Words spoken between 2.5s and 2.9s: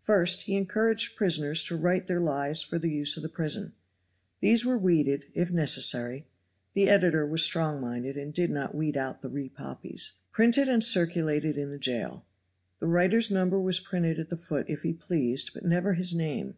for the